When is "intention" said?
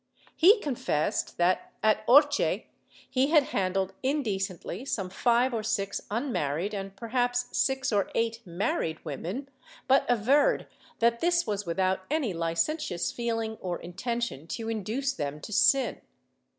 13.79-14.47